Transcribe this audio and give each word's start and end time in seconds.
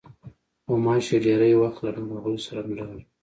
غوماشې 0.67 1.17
ډېری 1.25 1.53
وخت 1.61 1.79
له 1.85 1.91
ناروغیو 1.99 2.43
سره 2.47 2.61
مله 2.69 2.85
وي. 2.89 3.01